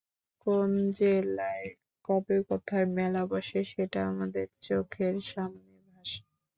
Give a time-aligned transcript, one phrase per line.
[0.45, 0.69] কোন
[0.97, 1.67] জেলায়
[2.05, 6.19] কবে কোথায় মেলা বসে, সেটা আমাদের চোখের সামনে ভাসে।